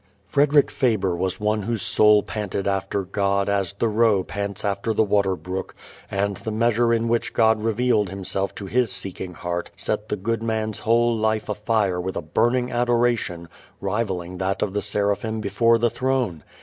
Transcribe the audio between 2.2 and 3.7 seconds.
panted after God